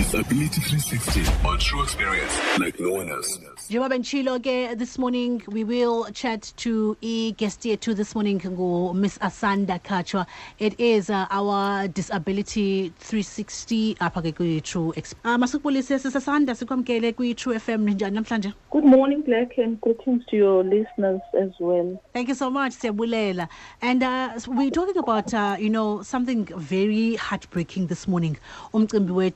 Disability 0.00 0.62
360 0.62 1.46
on 1.46 1.58
True 1.58 1.82
Experience 1.82 2.32
like 2.58 2.80
no 2.80 2.90
one 2.92 3.10
else. 3.10 3.38
njengoba 3.70 3.88
benditshilo 3.88 4.38
ke 4.46 4.78
this 4.78 4.98
morning 4.98 5.42
we 5.56 5.62
will 5.64 6.06
chat 6.20 6.52
to 6.56 6.96
i-guest 7.02 7.64
yethu 7.64 7.94
this 7.94 8.14
morning 8.14 8.40
ngu-miss 8.40 9.18
asanda 9.20 9.78
kachwa 9.78 10.26
it 10.58 10.80
is 10.80 11.10
uh, 11.10 11.26
our 11.30 11.86
disability 11.88 12.92
360 12.98 13.96
apha 14.00 14.22
ke 14.22 14.32
kwi-true 14.38 14.92
Ex- 14.96 15.14
uh, 15.24 15.36
masikubulise 15.36 15.98
sisasanda 15.98 16.54
sikwamkele 16.54 17.12
kwi-true 17.12 17.58
fm 17.58 17.88
njani 17.88 18.14
namhlanje 18.14 18.52
Good 18.70 18.84
morning, 18.84 19.22
Black, 19.22 19.58
and 19.58 19.80
greetings 19.80 20.24
to 20.26 20.36
your 20.36 20.62
listeners 20.64 21.20
as 21.42 21.50
well. 21.58 22.00
Thank 22.14 22.28
you 22.28 22.36
so 22.36 22.50
much, 22.50 22.72
Siabulela. 22.72 23.48
And 23.82 24.00
uh, 24.00 24.38
we're 24.46 24.70
talking 24.70 24.96
about, 24.96 25.34
uh, 25.34 25.56
you 25.58 25.68
know, 25.68 26.02
something 26.02 26.44
very 26.56 27.16
heartbreaking 27.16 27.88
this 27.88 28.06
morning, 28.06 28.36
umcimbi 28.72 29.10
we 29.10 29.28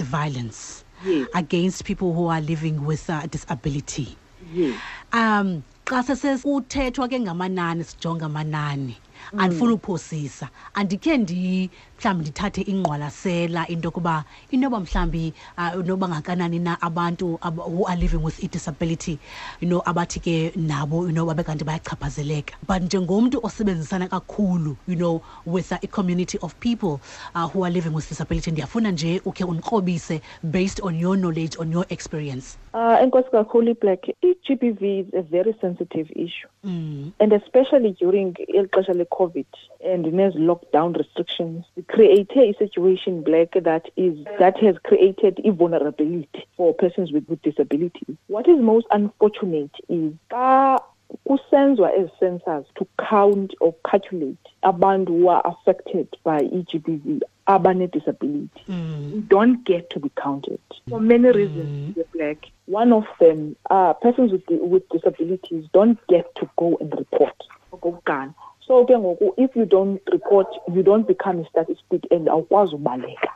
violence 0.00 0.84
Yes. 1.04 1.26
against 1.34 1.84
people 1.84 2.14
who 2.14 2.28
are 2.28 2.40
living 2.40 2.86
with 2.86 3.10
uh, 3.10 3.26
disability. 3.26 4.16
Yes. 4.54 4.78
Um, 5.12 5.62
xa 5.84 6.02
sesekuthethwa 6.02 7.08
ke 7.08 7.20
ngamanani 7.20 7.84
sijonga 7.84 8.26
amanani 8.26 8.96
andifuna 9.38 9.74
uphosisa. 9.74 10.48
Andikhe 10.74 11.16
ndi 11.18 11.70
mhlawumbi 11.98 12.22
ndithathe 12.24 12.60
ingqwalasela 12.62 13.68
into 13.68 13.86
yokuba 13.88 14.24
inoba 14.50 14.80
mhlawumbi 14.80 15.32
uh, 15.58 15.86
noba 15.86 16.08
ngakanani 16.08 16.58
na 16.58 16.82
abantu 16.82 17.38
ab 17.42 17.58
who 17.58 17.86
are 17.86 17.96
living 18.00 18.16
with 18.24 18.42
i-disability 18.44 19.18
you 19.60 19.68
know 19.68 19.82
abathi 19.86 20.20
ke 20.20 20.52
nabo 20.56 21.06
you 21.06 21.12
know 21.12 21.26
babe 21.26 21.42
kanti 21.44 21.64
bayachaphazeleka. 21.64 22.54
But 22.66 22.82
njengomntu 22.82 23.40
osebenzisana 23.42 24.08
kakhulu 24.08 24.76
you 24.88 24.96
know 24.96 25.22
with 25.46 25.72
uh, 25.72 25.78
i-community 25.82 26.38
of 26.42 26.54
people 26.60 27.00
uh, 27.34 27.46
who 27.48 27.64
are 27.64 27.70
living 27.70 27.94
with 27.94 28.08
disability 28.08 28.50
ndiyafuna 28.50 28.90
nje 28.90 29.20
ukhe 29.24 29.44
undikrobise 29.44 30.20
based 30.42 30.80
on 30.82 30.98
your 31.00 31.16
knowledge 31.16 31.56
on 31.58 31.72
your 31.72 31.86
experience. 31.88 32.58
Uh, 32.74 33.02
Enkosi 33.02 33.30
kakhulu, 33.30 33.70
iblack 33.70 34.08
i-g 34.08 34.54
b 34.54 34.70
v 34.70 34.98
is 35.00 35.06
a 35.14 35.22
very 35.22 35.54
sensitive 35.60 36.10
issue. 36.16 36.48
mm. 36.64 37.12
And 37.20 37.32
especially 37.32 37.90
during 38.00 38.34
eli 38.48 38.66
xesha 38.68 38.94
le-COVID 39.12 39.46
and 39.84 40.04
these 40.04 40.34
lockdown 40.34 40.96
restrictions, 40.96 41.64
created 41.88 42.54
a 42.54 42.58
situation, 42.58 43.22
Black, 43.22 43.52
that 43.52 43.90
is 43.96 44.24
that 44.38 44.58
has 44.58 44.76
created 44.84 45.40
a 45.44 45.52
vulnerability 45.52 46.46
for 46.56 46.74
persons 46.74 47.12
with, 47.12 47.22
disabilities. 47.42 48.16
What 48.28 48.48
is 48.48 48.58
most 48.60 48.86
unfortunate 48.90 49.74
is 49.88 50.12
xa 50.30 50.80
kusenziwa 51.26 51.92
ezi 51.94 52.10
census 52.20 52.66
to 52.74 52.86
count 52.98 53.54
or 53.60 53.74
calculate 53.90 54.38
abantu 54.62 55.08
who 55.08 55.28
are 55.28 55.42
affected 55.44 56.08
by 56.24 56.40
e-GBV 56.40 57.20
abane-disability. 57.46 58.62
Mm. 58.68 59.28
don't 59.28 59.64
get 59.64 59.90
to 59.90 59.98
be 60.00 60.10
counted 60.10 60.60
for 60.88 61.00
many 61.00 61.30
reasons. 61.30 61.94
Dear 61.94 62.04
Black. 62.14 62.38
One 62.66 62.92
of 62.92 63.04
them, 63.18 63.56
uh, 63.70 63.92
persons 63.94 64.32
with 64.32 64.44
with 64.48 64.88
disabilities 64.90 65.64
don't 65.72 65.98
get 66.06 66.32
to 66.36 66.48
go 66.56 66.76
and 66.80 66.92
report. 66.96 67.34
So 68.82 68.86
ke 68.86 68.98
ngoku 68.98 69.34
if 69.36 69.54
you 69.54 69.64
don't 69.64 70.00
report, 70.10 70.48
you 70.74 70.82
don't 70.82 71.06
become 71.06 71.38
a 71.38 71.44
statistic 71.48 72.02
and 72.10 72.26
awukwazi 72.26 72.74
ubaleka. 72.74 73.30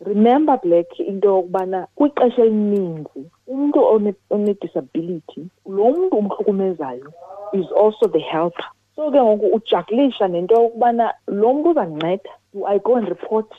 Remember 0.00 0.56
Black 0.62 0.86
into 1.00 1.28
yokubana 1.28 1.86
kwixesha 1.96 2.42
elininzi 2.42 3.26
umuntu 3.48 3.78
one- 3.78 4.14
one-disability 4.30 5.48
lo 5.66 5.90
muntu 5.90 6.16
umhlukumezayo 6.16 7.12
is 7.52 7.66
also 7.72 8.06
the 8.06 8.20
helper. 8.20 8.64
So 8.96 9.10
ke 9.10 9.16
ngoku 9.16 9.46
ujagulisha 9.46 10.28
nento 10.28 10.54
yokubana 10.54 11.12
lo 11.26 11.52
muntu 11.52 11.70
uzandinceda 11.70 12.30
do 12.54 12.64
I 12.66 12.78
go 12.78 12.96
and 12.96 13.08
report 13.08 13.50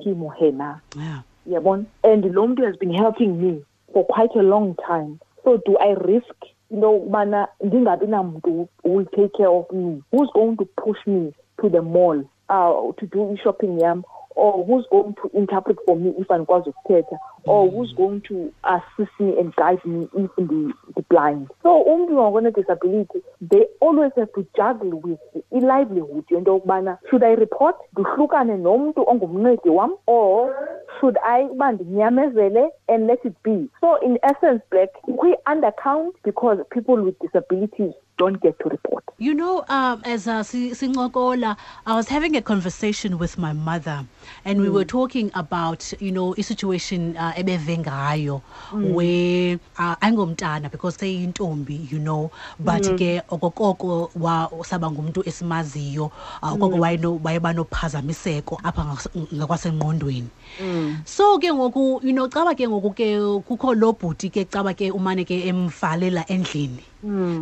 him 0.00 0.22
or 0.22 0.32
her 0.40 0.52
na? 0.52 0.80
yeah 0.96 1.20
yabona 1.46 1.84
and 2.04 2.24
lo 2.34 2.46
muntu 2.46 2.64
has 2.64 2.76
been 2.76 2.94
helping 2.94 3.38
me 3.40 3.62
for 3.92 4.04
quite 4.06 4.34
a 4.34 4.42
long 4.42 4.74
time 4.86 5.18
so 5.44 5.58
do 5.66 5.76
i 5.78 5.92
risk 5.92 6.55
into 6.70 6.86
yokubana 6.86 7.48
ndingabi 7.60 8.06
namntu 8.06 8.68
will 8.84 9.06
take 9.06 9.32
care 9.36 9.48
of 9.48 9.70
me. 9.72 10.02
Who's 10.12 10.30
going 10.34 10.56
to 10.56 10.64
push 10.64 10.98
me 11.06 11.32
to 11.60 11.68
the 11.68 11.82
mall? 11.82 12.24
Uh, 12.48 12.92
to 12.98 13.06
do 13.06 13.32
i-shopping 13.32 13.80
yam? 13.80 14.04
Or 14.36 14.64
who's 14.64 14.86
going 14.90 15.14
to 15.14 15.30
interpret 15.38 15.78
for 15.86 15.96
me 15.96 16.14
if 16.18 16.28
andikwazi 16.30 16.70
ukuthetha 16.70 17.18
or 17.46 17.70
who's 17.70 17.92
going 17.96 18.20
to 18.20 18.52
assist 18.62 19.12
me 19.20 19.38
and 19.40 19.54
guide 19.56 19.84
me 19.84 20.08
if 20.16 20.30
the, 20.36 20.42
ndi-blind 20.90 21.48
so 21.62 21.82
umntu 21.82 22.12
ngokone-disability 22.12 23.18
they 23.50 23.64
always 23.80 24.12
have 24.16 24.32
to 24.32 24.46
juggle 24.56 25.00
with 25.04 25.20
i-livelihood 25.52 26.24
yento 26.30 26.50
yokubana 26.52 26.98
should 27.10 27.24
i 27.24 27.34
report 27.34 27.76
ndihlukane 27.92 28.56
nomntu 28.56 29.08
ongumncedi 29.10 29.70
wam 29.70 29.92
or 30.06 30.54
should 31.00 31.16
I 31.24 31.42
uba 31.44 31.72
ndinyamezele 31.72 32.70
and 32.88 33.06
let 33.06 33.24
it 33.24 33.34
be. 33.42 33.68
So 33.80 33.96
in 33.96 34.18
essence, 34.22 34.62
Black, 34.70 34.88
we 35.06 35.36
undercount 35.46 36.12
because 36.24 36.58
people 36.70 36.96
with 37.02 37.18
disabilities 37.18 37.92
don't 38.18 38.40
get 38.40 38.58
to 38.60 38.68
report. 38.70 39.04
You 39.18 39.34
know, 39.34 39.64
um, 39.68 40.00
as 40.04 40.26
uh, 40.26 40.42
Si- 40.42 40.70
Singokola, 40.70 41.56
I 41.86 41.94
was 41.94 42.08
having 42.08 42.34
a 42.36 42.40
conversation 42.42 43.18
with 43.18 43.36
my 43.36 43.52
mother, 43.52 44.06
and 44.44 44.60
we 44.60 44.70
were 44.70 44.84
talking 44.86 45.30
about, 45.34 45.92
you 46.00 46.12
know, 46.12 46.34
a 46.38 46.42
situation 46.42 47.16
uh, 47.18 47.32
ebeve 47.36 47.78
ngayo, 47.78 48.42
where 48.82 49.58
uh, 49.78 49.96
angomntana 50.02 50.70
because 50.70 50.96
seyintombi, 50.96 51.90
you 51.92 51.98
know, 51.98 52.30
but 52.58 52.82
ke 52.96 53.22
okokoko 53.30 54.10
wa 54.16 54.48
saba 54.64 54.90
ngumuntu 54.90 55.22
esimaziyo, 55.28 56.10
uh, 56.42 56.52
okoko 56.54 56.78
wayeno 56.80 57.20
wayeba 57.22 57.52
nophazamiseko 57.54 58.60
apha 58.64 58.82
ngas- 58.84 59.10
ngakwasengqondweni. 59.34 60.30
So 61.04 61.38
ke 61.38 61.52
ngoku, 61.52 62.02
you 62.04 62.12
know, 62.12 62.28
caba 62.28 62.54
ke 62.56 62.66
ngoku 62.68 62.94
ke 62.96 63.08
kukho 63.46 63.74
lo 63.76 63.92
bhuti 63.92 64.30
ke 64.32 64.44
caba 64.50 64.74
ke 64.74 64.90
umane 64.92 65.24
ke 65.26 65.46
emvalela 65.46 66.24
endlini. 66.28 66.84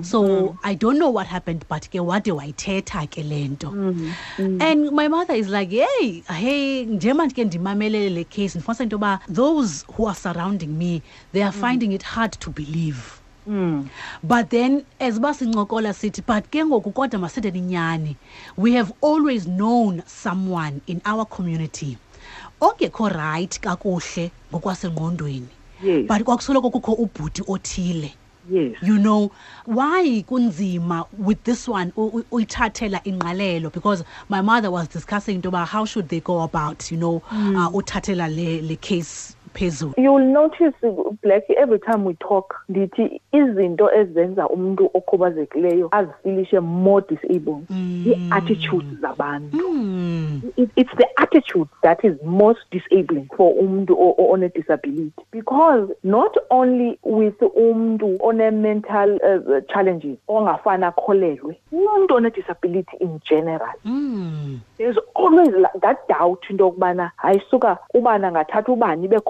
so 0.04 0.58
i 0.62 0.74
don't 0.74 0.98
know 0.98 1.08
what 1.08 1.26
happened 1.26 1.64
but 1.68 1.88
ke 1.90 1.96
wade 2.04 2.24
wayithetha 2.28 3.08
ke 3.08 3.24
le 3.24 3.48
nto. 3.48 3.70
And 4.60 4.90
my 4.92 5.08
mother 5.08 5.32
is 5.34 5.48
like 5.48 5.70
hey 5.70 6.22
hey 6.28 6.84
njengoba 6.86 7.26
ndike 7.26 7.44
ndimamelele 7.44 8.10
le 8.10 8.24
case. 8.24 8.58
Ndifumanisa 8.58 8.82
into 8.82 8.96
yoba 8.96 9.20
those 9.28 9.83
who 9.92 10.06
are 10.06 10.14
surrounding 10.14 10.76
me 10.78 11.02
they 11.32 11.42
are 11.42 11.52
mm. 11.52 11.60
finding 11.60 11.92
it 11.92 12.02
hard 12.02 12.32
to 12.32 12.50
believe. 12.50 13.20
Mm. 13.48 13.88
But 14.22 14.50
then 14.50 14.86
as 14.98 15.16
uba 15.16 15.34
sincokola 15.34 15.92
sithi 15.92 16.24
but 16.26 16.50
ke 16.50 16.64
ngoku 16.64 16.92
kodwa 16.92 17.20
masithetheni 17.20 17.58
inyani 17.58 18.16
we 18.56 18.72
have 18.72 18.92
always 19.00 19.46
known 19.46 20.02
someone 20.06 20.80
in 20.86 21.02
our 21.04 21.24
community. 21.26 21.98
Ongekho 22.60 23.14
right 23.14 23.60
kakuhle 23.60 24.30
ngokwasengqondweni. 24.52 25.48
Yes. 25.82 26.06
but 26.08 26.22
kwakusoloko 26.22 26.70
kukho 26.70 26.92
ubhuti 26.92 27.42
othile. 27.46 28.14
Yes. 28.50 28.76
you 28.82 28.98
know 28.98 29.32
why 29.64 30.22
kunzima 30.28 31.06
with 31.16 31.42
this 31.44 31.66
one 31.66 31.92
uyithathela 31.92 33.02
ingqalelo? 33.04 33.72
Because 33.72 34.04
my 34.28 34.40
mother 34.42 34.70
was 34.70 34.86
discussing 34.88 35.44
about 35.46 35.68
how 35.68 35.84
should 35.86 36.08
they 36.10 36.20
go 36.20 36.40
about 36.40 36.90
you 36.90 36.98
know 36.98 37.22
mm. 37.30 37.56
uh, 37.56 37.70
uthathela 37.70 38.28
le, 38.28 38.60
le 38.62 38.76
case 38.76 39.34
phezulu 39.54 39.94
You'll 39.96 40.32
notice, 40.32 40.74
uh, 40.82 41.12
Black, 41.22 41.44
every 41.50 41.78
time 41.78 42.04
we 42.04 42.14
talk, 42.14 42.54
ndithi 42.68 43.20
izinto 43.32 43.92
ezenza 43.94 44.48
umuntu 44.48 44.90
okhubazekileyo 44.94 45.88
azifilishe 45.90 46.60
more 46.60 47.04
disabled, 47.08 47.64
i-attitudes 48.06 49.00
zabantu. 49.00 49.56
mm. 49.68 50.40
it, 50.56 50.70
it's 50.76 50.94
the 50.96 51.06
attitude 51.16 51.68
that 51.82 52.04
is 52.04 52.14
most 52.24 52.60
disabling 52.70 53.26
for 53.36 53.52
umuntu 53.58 53.92
o- 53.94 54.14
o- 54.18 54.30
on 54.32 54.42
a 54.42 54.48
disability 54.48 55.12
because 55.32 55.92
not 56.04 56.36
only 56.50 56.98
with 57.04 57.40
umuntu 57.56 58.16
on 58.20 58.40
a 58.40 58.50
mental 58.50 59.14
uh, 59.22 59.60
challenges 59.72 60.16
ongafana 60.28 60.86
akholelwe 60.86 61.56
umuntu 61.72 62.14
on 62.14 62.26
a 62.26 62.30
disability 62.30 62.96
in 63.00 63.20
general 63.28 63.74
Mm. 63.84 64.58
there's 64.78 64.98
always 65.14 65.50
that 65.80 65.98
doubt 66.08 66.50
into 66.50 66.64
yokubana 66.64 67.10
hayi 67.16 67.42
suka 67.50 67.78
ubani 67.94 68.24
angathatha 68.26 68.72
ubani 68.72 69.04
ibe 69.04 69.20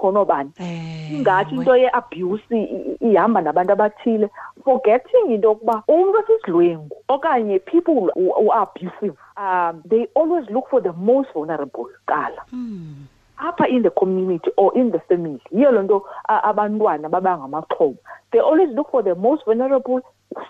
Eh, 0.59 1.11
ingathi 1.13 1.55
into 1.55 1.75
ye-abuse 1.75 2.57
ihamba 3.01 3.41
nabantu 3.41 3.71
abathile 3.73 4.29
forgetting 4.63 5.31
into 5.31 5.47
yokuba 5.47 5.83
umntu 5.87 6.19
esisidlwengu 6.19 6.95
okanye 7.09 7.59
people 7.59 8.09
who 8.15 8.51
are 8.51 8.61
abusive 8.67 9.17
um, 9.37 9.81
they 9.89 10.07
always 10.15 10.49
look 10.49 10.69
for 10.69 10.81
the 10.81 10.93
most 10.93 11.33
vulnerable 11.33 11.85
kuqala 11.85 12.41
Mm. 12.51 13.07
Apha 13.37 13.67
in 13.67 13.83
the 13.83 13.89
community 13.89 14.51
or 14.57 14.71
in 14.77 14.91
the 14.91 14.99
family 14.99 15.39
yiyo 15.51 15.71
loo 15.71 15.81
nto 15.83 16.03
a- 16.27 16.43
abantwana 16.43 17.09
babangamaxhoba 17.09 17.97
they 18.31 18.41
always 18.41 18.69
look 18.69 18.91
for 18.91 19.03
the 19.03 19.15
most 19.15 19.45
vulnerable. 19.45 20.01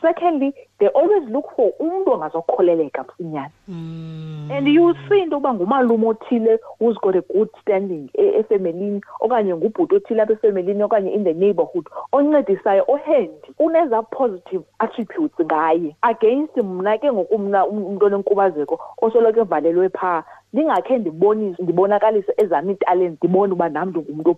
Secondly 0.02 0.54
they 0.80 0.88
always 0.88 1.24
look 1.30 1.46
for 1.56 1.72
umntu 1.80 2.12
ongazokholeleka 2.12 3.04
msinyane. 3.04 3.52
Mm. 3.68 4.50
and 4.52 4.68
you 4.68 4.94
see 5.10 5.20
into 5.22 5.36
yokuba 5.36 5.54
ngumalume 5.54 6.08
othile 6.08 6.60
who's 6.80 6.98
got 7.02 7.16
a 7.16 7.22
good 7.22 7.50
standing 7.62 8.10
e- 8.14 8.40
efemelini 8.40 9.02
okanye 9.20 9.56
ngubhuti 9.56 9.96
othile 9.96 10.22
apha 10.22 10.34
efemelini 10.34 10.84
okanye 10.84 11.12
in 11.12 11.24
the 11.24 11.34
neighborhood 11.34 11.86
oncedisayo 12.12 12.84
ohandy 12.88 13.52
uneza 13.60 14.02
positive 14.04 14.64
attributes 14.80 15.46
ngaye. 15.46 15.96
Against 16.02 16.58
mna 16.58 16.98
ke 16.98 17.12
ngokumna 17.12 17.66
um- 17.66 17.86
umntu 17.86 18.06
onenkubazeko 18.06 18.80
osoloko 19.02 19.40
evalelwe 19.40 19.90
phaa 19.90 20.24
ndingakhe 20.56 20.98
ndibonise 20.98 21.64
ndibonakalise 21.64 22.34
ezam 22.38 22.70
iitalent 22.70 23.18
ndibone 23.24 23.54
uba 23.54 23.70
nam 23.70 23.90
ndingumntu 23.90 24.36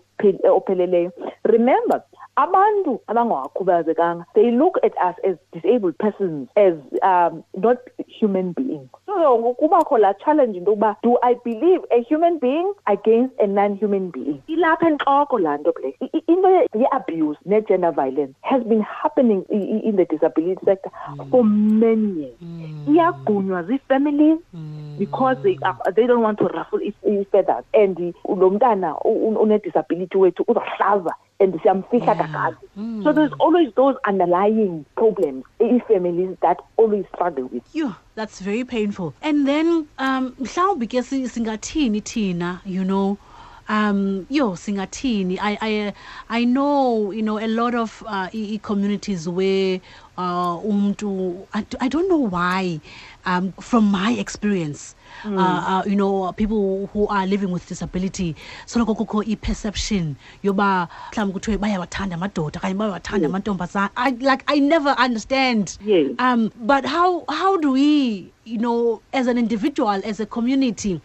opheleleyo. 0.51 1.11
Remember 1.43 2.01
abantu 2.35 2.99
abangakhubazekanga 3.07 4.25
they 4.33 4.51
look 4.51 4.77
at 4.83 4.93
us 5.09 5.15
as 5.25 5.37
disabled 5.53 5.95
persons 5.97 6.49
as 6.55 6.73
um, 7.03 7.43
not 7.57 7.77
human 8.19 8.53
beings. 8.53 8.89
So 9.05 9.53
kubakho 9.53 9.97
laa 9.97 10.13
challenge 10.13 10.57
into 10.57 10.71
yokuba 10.71 10.95
do 11.03 11.17
i 11.23 11.35
believe 11.45 11.81
a 11.91 12.01
human 12.09 12.39
being 12.39 12.73
against 12.85 13.33
a 13.39 13.47
non-human 13.47 14.11
being? 14.11 14.41
Ilapha 14.47 14.87
entloko 14.87 15.39
laa 15.39 15.57
nto 15.57 15.73
i- 16.01 16.23
into 16.27 16.49
ye- 16.49 16.69
ye-abuse 16.79 17.39
ne-gender 17.45 17.91
violence 17.91 18.33
has 18.41 18.63
been 18.63 18.81
happening 18.81 19.43
in 19.49 19.95
the 19.95 20.05
disability 20.05 20.65
sector 20.65 20.91
hmm. 20.91 21.29
for 21.31 21.43
many 21.43 22.19
years. 22.19 22.39
Hmm. 22.39 22.95
Iyagqunywa 22.95 23.63
zii-families 23.63 24.39
hmm. 24.51 24.86
Because 24.97 25.37
they, 25.43 25.57
uh, 25.65 25.91
they 25.95 26.07
don't 26.07 26.21
want 26.21 26.37
to 26.39 26.45
ruffle 26.45 26.79
its- 26.81 26.97
ii-feathers 27.07 27.63
and 27.73 28.13
lo 28.27 28.49
mntana 28.49 28.95
une-disability 29.05 30.17
wethu 30.17 30.43
uzawuhlaza 30.47 31.13
and 31.39 31.61
siyamfihla 31.61 32.15
kakade 32.15 32.57
so 33.03 33.13
there's 33.13 33.31
always 33.39 33.69
those 33.75 33.95
underlying 34.09 34.85
problems 34.95 35.43
ii-families 35.61 36.35
that 36.41 36.57
always 36.77 37.05
struggle 37.13 37.43
with. 37.53 37.63
Yo, 37.75 37.93
that's 38.15 38.39
very 38.41 38.63
painful. 38.63 39.13
And 39.21 39.47
then 39.47 39.87
um 39.99 40.33
mhlawumbi 40.39 40.87
ke 40.87 41.03
si- 41.03 41.27
singathini 41.27 42.01
thina, 42.01 42.61
you 42.65 42.83
know, 42.83 43.17
um 43.69 44.25
yo 44.29 44.51
singathini? 44.55 45.37
I 45.41 45.57
I 45.61 45.93
I 46.29 46.43
know, 46.45 47.11
you 47.11 47.21
know, 47.21 47.39
a 47.39 47.47
lot 47.47 47.75
of 47.75 48.03
uh 48.07 48.29
communities 48.61 49.27
where 49.27 49.79
uh 50.17 50.57
umntu 50.57 51.47
I, 51.53 51.65
I 51.79 51.87
don't 51.87 52.09
know 52.09 52.17
why 52.17 52.79
um 53.25 53.51
from 53.61 53.85
my 53.85 54.11
experience 54.13 54.95
uh, 55.25 55.29
uh, 55.37 55.83
you 55.85 55.95
know 55.95 56.31
people 56.33 56.87
who 56.93 57.07
are 57.07 57.25
living 57.27 57.51
with 57.51 57.67
disability 57.67 58.35
soloko 58.65 58.95
kukho 58.97 59.23
i-perception 59.27 60.15
yoba 60.43 60.87
mhlawumbi 61.11 61.33
kuthiwe 61.33 61.57
bayawathanda 61.57 62.15
amadoda 62.15 62.59
okanye 62.59 62.73
bayawathanda 62.75 63.27
amantombazana 63.27 63.89
I, 63.95 64.11
like 64.11 64.43
i 64.47 64.59
never 64.59 64.95
understand. 64.97 65.77
Yes. 65.85 66.11
um 66.19 66.51
but 66.55 66.85
how 66.85 67.23
how 67.29 67.57
do 67.57 67.71
we 67.71 68.31
you 68.45 68.57
know 68.57 69.01
as 69.13 69.27
an 69.27 69.37
individual 69.37 70.01
as 70.03 70.19
a 70.19 70.25
community 70.25 70.99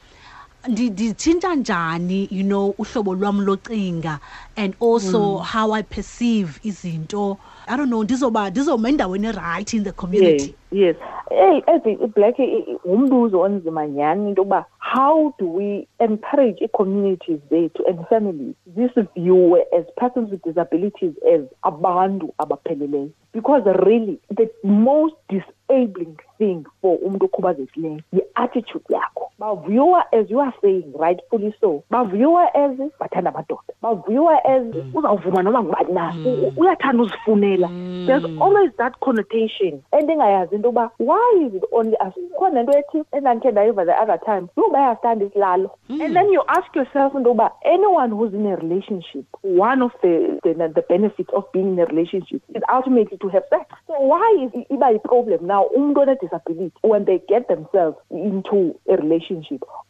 nditshintsha 0.69 1.55
njani 1.55 2.29
you 2.31 2.45
know 2.45 2.75
uhlobo 2.79 3.15
lwam 3.15 3.41
locinga 3.41 4.19
and 4.57 4.75
also 4.81 5.21
mm. 5.21 5.45
how 5.45 5.75
i 5.75 5.83
perceive 5.83 6.61
izinto? 6.63 7.39
I 7.67 7.77
don't 7.77 7.89
know 7.89 8.05
ndizoba 8.05 8.51
ndizoma 8.51 8.89
endaweni 8.89 9.27
erayithi 9.27 9.77
in 9.77 9.85
the 9.85 9.93
community? 9.93 10.45
Yes 10.45 10.55
yes. 10.73 10.97
Hey 11.31 11.63
as 11.67 11.83
black 12.15 12.39
ngumbuzo 12.87 13.41
onzima 13.41 13.87
nyhani 13.87 14.29
into 14.29 14.43
yokuba 14.43 14.65
how 14.79 15.35
do 15.39 15.53
we 15.53 15.89
encourage 15.99 16.65
ii-communities 16.65 17.41
zethu 17.51 17.87
and 17.89 18.07
families? 18.09 18.55
Zisiviewe 18.77 19.65
as 19.79 19.85
persons 19.97 20.31
with 20.31 20.43
disabilities 20.45 21.13
as 21.35 21.41
abantu 21.63 22.35
abapheleleyo. 22.39 23.11
Because 23.33 23.65
really 23.67 24.19
the 24.37 24.51
most 24.65 25.17
disabling 25.29 26.17
thing 26.39 26.65
for 26.81 26.99
umntu 26.99 27.25
okhubazekileyo 27.25 28.01
yi-attitude 28.13 28.85
yakho 28.89 29.22
baviewa 29.43 30.05
as 30.13 30.31
you 30.31 30.39
are 30.39 30.55
saying 30.63 30.93
rightfully 30.95 31.53
so 31.61 31.83
baviewa 31.91 32.47
as 32.55 32.79
bathanda 33.01 33.31
amadoda 33.31 33.73
baviewa 33.83 34.45
as 34.45 34.63
mm. 34.63 34.93
uzawuvuma 34.95 35.43
noba 35.43 35.63
ngubani 35.63 35.93
na? 35.93 36.13
Mm. 36.13 36.27
U- 36.27 36.53
uyathanda 36.57 37.03
uzifunela. 37.03 37.69
Mm. 37.69 38.07
There's 38.07 38.25
always 38.41 38.71
that 38.77 38.95
connotation. 39.01 39.83
And 39.93 40.03
endingayazi 40.03 40.55
into 40.55 40.69
yokuba 40.69 40.91
why 40.99 41.47
is 41.47 41.55
it 41.55 41.65
only 41.73 41.97
us? 41.97 42.15
Khona 42.39 42.61
into 42.61 42.79
ethi 42.79 43.05
endandikhe 43.13 43.51
ndayiva 43.51 43.85
the 43.85 44.03
other 44.03 44.19
time 44.25 44.49
yho 44.57 44.71
bayasithanda 44.71 45.25
isilalo 45.25 45.71
and 45.89 46.17
then 46.17 46.31
you 46.33 46.43
ask 46.49 46.77
yourself 46.77 47.15
into 47.15 47.31
yokuba 47.31 47.51
anyone 47.65 48.11
who's 48.11 48.35
in 48.35 48.47
a 48.47 48.57
relationship 48.57 49.25
one 49.43 49.83
of 49.83 49.93
the, 50.03 50.39
the, 50.45 50.55
the 50.75 50.85
benefits 50.89 51.31
of 51.35 51.45
being 51.53 51.73
in 51.73 51.79
a 51.81 51.87
relationship 51.87 52.43
is 52.55 52.63
ultimately 52.73 53.19
to 53.19 53.29
have 53.29 53.43
sex. 53.51 53.65
So 53.89 53.95
why 53.99 54.39
is 54.45 54.53
iba 54.71 54.93
yi-problem 54.93 55.47
now? 55.47 55.67
Umntu 55.77 56.03
one-disability 56.03 56.73
when 56.83 57.05
they 57.05 57.21
get 57.29 57.49
themselves 57.49 57.97
into 58.11 58.79
a 58.89 58.97
relationship 58.97 59.32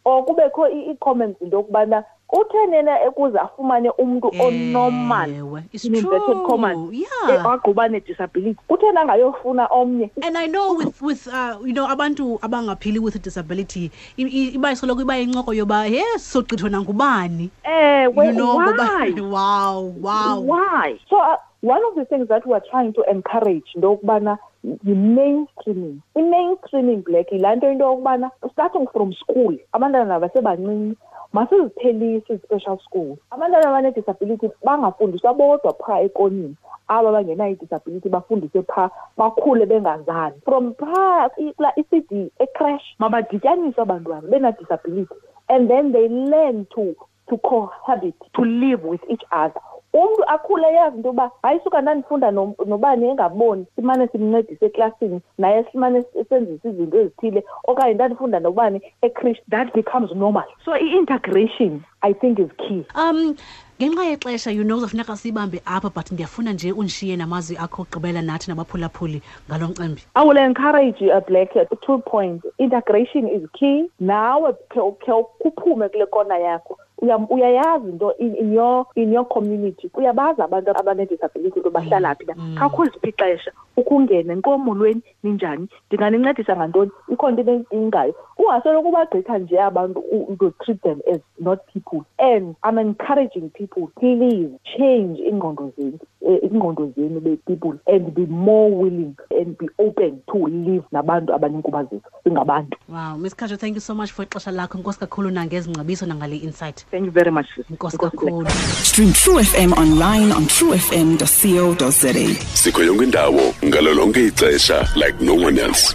or 0.04 0.24
kubekho 0.24 0.66
i- 0.68 0.90
i-comments 0.90 1.42
into 1.42 1.56
yokubana 1.56 2.04
kutheni 2.26 2.76
yena 2.76 2.98
ukuze 3.08 3.38
afumane 3.38 3.90
umntu 3.90 4.28
onormal 4.40 5.30
Ewe, 5.34 5.62
it's 5.72 5.84
in 5.84 5.94
inverted 5.94 6.20
true. 6.36 6.46
commas 6.46 6.76
Yeah. 6.92 7.30
eh, 7.34 7.46
wagquba 7.46 7.88
ne-disability 7.88 8.56
kutheni 8.68 8.98
angayofuna 8.98 9.66
omnye 9.70 10.10
and 10.22 10.36
i 10.38 10.46
know 10.48 10.76
with 10.76 11.02
with 11.02 11.26
uh, 11.26 11.56
you 11.66 11.72
know 11.72 11.86
abantu 11.90 12.38
abangaphili 12.42 12.98
with 12.98 13.22
disability 13.22 13.90
i- 14.16 14.22
i- 14.22 14.54
iba 14.54 14.72
isoloko 14.72 15.00
iba 15.02 15.16
yincoko 15.16 15.54
yoba 15.54 15.86
ye 15.86 16.02
sogqithwe 16.18 16.70
nangubani 16.70 17.50
ewe 17.64 18.26
you 18.26 18.32
know 18.32 18.56
why? 18.56 18.64
ngoba 19.12 19.30
wow 19.36 19.94
wow 20.02 20.40
Why? 20.46 20.98
So 21.10 21.16
uh, 21.18 21.36
one 21.62 21.80
of 21.88 21.94
the 21.94 22.04
things 22.04 22.28
that 22.28 22.46
we're 22.46 22.62
trying 22.70 22.92
to 22.92 23.02
encourage 23.10 23.64
into 23.74 23.86
yokubana 23.88 24.38
yi-mainstreaming. 24.84 25.98
I-mainstreaming 26.16 27.02
black 27.04 27.32
yilaa 27.32 27.54
nto 27.56 27.70
into 27.72 27.84
yokubana 27.84 28.30
starting 28.52 28.86
from 28.92 29.12
school 29.12 29.56
abantwana 29.72 30.20
basebancinci 30.20 30.96
masiziphelise 31.32 32.32
ii-special 32.32 32.78
schools. 32.78 33.18
Abantwana 33.30 33.68
abanee-disability 33.68 34.50
bangafundiswa 34.64 35.34
bodwa 35.34 35.72
phaa 35.86 36.00
ekonini 36.00 36.56
aba 36.88 37.12
bangenayo 37.12 37.50
i-disability 37.52 38.08
bafundiswe 38.08 38.62
phaa 38.62 38.90
bakhule 39.16 39.66
bengazani 39.66 40.34
from 40.44 40.74
phaa 40.74 41.30
i- 41.36 41.52
kulaa 41.52 41.72
i-cd 41.76 42.30
ecrash 42.38 42.82
mabadityaniswe 42.98 43.82
abantwana 43.82 44.28
bena-disability 44.28 45.14
and 45.48 45.68
then 45.68 45.92
they 45.92 46.08
learn 46.08 46.64
to 46.66 46.94
to 47.28 47.36
cohabit 47.36 48.14
to 48.32 48.44
live 48.44 48.88
with 48.88 49.00
each 49.10 49.24
other. 49.30 49.62
Umntu 49.92 50.24
akhule 50.26 50.66
yazi 50.74 50.96
into 50.96 51.08
yoba 51.08 51.30
hayi 51.42 51.60
suka 51.64 51.80
ndandifunda 51.80 52.30
no- 52.30 52.54
nobani 52.66 53.08
engaboni 53.08 53.66
simane 53.76 54.08
simncedise 54.08 54.66
eklasini 54.66 55.20
naye 55.38 55.64
simane 55.72 56.04
senzisa 56.28 56.68
izinto 56.68 57.00
ezithile 57.00 57.44
okanye 57.64 57.94
ndandifunda 57.94 58.40
nobani 58.40 58.80
ekrish 59.02 59.38
that 59.50 59.74
becomes 59.74 60.10
normal 60.14 60.44
so 60.64 60.76
i-integration 60.76 61.80
i 62.00 62.14
think 62.14 62.38
is 62.38 62.50
key 62.56 62.82
um 62.96 63.34
ngenxa 63.82 64.04
yexesha 64.04 64.50
you 64.50 64.64
know 64.64 64.76
kuzafuneka 64.76 65.16
siyibambe 65.16 65.62
apha 65.66 65.90
but 65.90 66.12
ndiyafuna 66.12 66.52
nje 66.52 66.72
undishiye 66.72 67.16
namazwi 67.16 67.56
akho 67.56 67.82
okugqibela 67.82 68.22
nathi 68.22 68.50
nabaphulaphuli 68.50 69.22
ngalo 69.50 69.68
mcimbi 69.68 70.02
I 70.14 70.26
will 70.28 70.38
encourage 70.38 71.04
you, 71.04 71.10
uh, 71.12 71.20
Black, 71.26 71.56
uh, 71.56 71.62
two 71.86 71.98
points. 71.98 72.46
Integration 72.58 73.28
is 73.28 73.42
key. 73.58 73.84
Nawe 74.00 74.52
khe 74.52 74.80
khe 75.04 75.12
ukuphume 75.12 75.88
kule 75.88 76.06
kona 76.06 76.38
yakho. 76.38 76.78
Uya- 77.02 77.26
Uyayazi 77.30 77.88
into 77.90 78.14
in, 78.18 78.36
in 78.36 78.52
your 78.52 78.86
in 78.94 79.12
your 79.12 79.24
community. 79.28 79.90
Uyabazi 79.94 80.42
abantu 80.42 80.70
abanedisability 80.70 81.56
into 81.58 81.70
bahlala 81.70 82.14
phi 82.14 82.24
na. 82.26 82.34
Khakho 82.58 82.84
ziphi 82.84 83.08
ixesha 83.08 83.52
ukungena 83.76 84.34
nkomolweni 84.34 85.02
ninjani? 85.22 85.68
Ndinganincedisa 85.90 86.56
ngantoni? 86.56 86.90
Ikhona 87.08 87.40
into 87.40 87.52
eniyidingayo. 87.52 88.14
Ungasoloko 88.38 88.88
ubagqitha 88.88 89.38
nje 89.38 89.60
abantu 89.60 90.00
u- 90.00 90.26
u- 90.30 90.36
to 90.36 90.50
treat 90.64 90.80
them 90.82 91.00
as 91.12 91.20
not 91.38 91.58
people. 91.72 92.04
And 92.18 92.54
I'm 92.64 92.78
encouraging 92.78 93.50
people, 93.50 93.88
please 93.98 94.50
change 94.76 95.18
ingqondo 95.20 95.72
zenu, 95.76 95.92
eh, 95.92 96.06
ingqondo 96.42 96.92
zenu 96.96 97.20
be-people 97.20 97.72
and 97.86 98.14
be 98.14 98.26
more 98.26 98.70
willing 98.76 99.14
and 99.40 99.58
be 99.58 99.66
open 99.78 100.22
to 100.32 100.38
live 100.46 100.84
nabantu 100.92 101.34
abanenkubazeko 101.34 102.10
singabantu. 102.24 102.78
wow 102.88 103.16
miss 103.18 103.34
khajo 103.36 103.56
thank 103.56 103.74
you 103.74 103.80
so 103.80 103.94
much 103.94 104.10
for 104.12 104.24
ixesha 104.24 104.50
lakho 104.50 104.78
inkosi 104.78 104.98
kakhulu 104.98 105.30
nangezi 105.30 105.70
ngcabiso 105.70 106.06
nangale 106.06 106.36
insight 106.36 106.86
Thank 106.90 107.04
you 107.06 107.10
very 107.12 107.30
much. 107.30 107.46
sis. 107.56 107.66
inkosi 107.70 107.96
Inkosi 107.96 107.98
Black. 107.98 108.12
kakhulu 108.12 108.48
Stream 108.82 109.12
True 109.12 109.42
FM 109.44 109.72
online 109.72 110.32
on 110.34 110.46
truefm.co.za. 110.46 112.12
sikho 112.54 112.82
yonke 112.82 113.04
indawo 113.04 113.40
ngalo 113.64 113.94
lonke 113.94 114.26
ixesha 114.26 114.88
like 114.96 115.24
no 115.24 115.34
one 115.34 115.58
else 115.62 115.94